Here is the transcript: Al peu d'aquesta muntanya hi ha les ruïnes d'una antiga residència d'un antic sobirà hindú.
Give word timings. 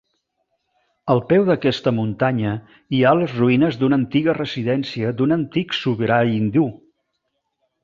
Al 1.15 1.19
peu 1.31 1.43
d'aquesta 1.49 1.93
muntanya 1.97 2.53
hi 2.97 3.03
ha 3.09 3.13
les 3.19 3.37
ruïnes 3.41 3.79
d'una 3.83 4.01
antiga 4.03 4.37
residència 4.39 5.15
d'un 5.21 5.39
antic 5.39 5.79
sobirà 5.83 6.21
hindú. 6.37 6.67